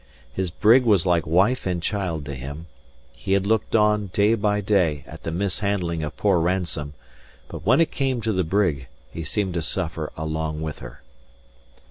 His 0.33 0.49
brig 0.49 0.83
was 0.83 1.05
like 1.05 1.27
wife 1.27 1.67
and 1.67 1.79
child 1.79 2.25
to 2.25 2.33
him; 2.33 2.65
he 3.11 3.33
had 3.33 3.45
looked 3.45 3.75
on, 3.75 4.07
day 4.07 4.33
by 4.33 4.59
day, 4.59 5.03
at 5.05 5.21
the 5.21 5.29
mishandling 5.29 6.01
of 6.01 6.17
poor 6.17 6.39
Ransome; 6.39 6.95
but 7.49 7.67
when 7.67 7.79
it 7.79 7.91
came 7.91 8.19
to 8.21 8.31
the 8.33 8.43
brig, 8.43 8.87
he 9.11 9.23
seemed 9.23 9.53
to 9.53 9.61
suffer 9.61 10.11
along 10.17 10.59
with 10.59 10.79
her. 10.79 11.03